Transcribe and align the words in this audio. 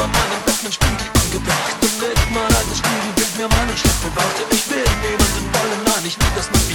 war 0.00 0.08
mein 0.08 0.32
Investment 0.40 0.74
Spiegel 0.74 1.08
angebracht. 1.20 1.80
Bin 1.80 1.92
mit 2.00 2.20
meinem 2.32 2.72
Spiegelbild 2.72 3.32
mir 3.36 3.48
meinen 3.48 3.76
Schlaf 3.76 3.98
bewachte. 4.00 4.42
Ich 4.50 4.64
will 4.70 4.88
niemanden 5.04 5.44
wollen, 5.52 5.80
nein, 5.84 6.04
ich 6.06 6.16
will 6.16 6.32
das 6.34 6.50
nicht. 6.50 6.69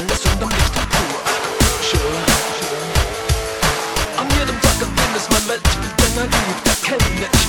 I'm 0.00 0.08
hier 4.30 4.48
im 4.48 4.60
Sack 4.62 4.80
und 4.80 4.96
bin 7.16 7.39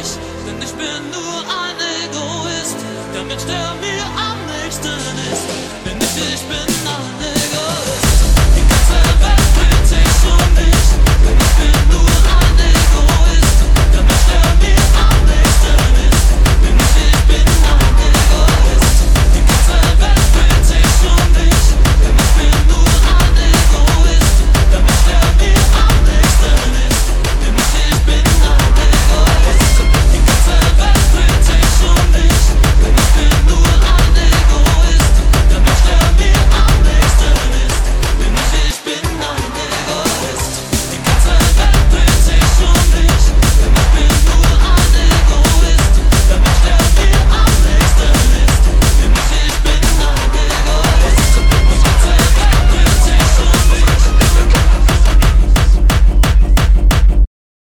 mich, 0.00 0.18
denn 0.46 0.62
ich 0.62 0.72
bin 0.72 1.10
nur 1.10 1.40
ein 1.62 1.76
Egoist, 2.04 2.76
der 3.14 3.38
Sterben 3.38 3.79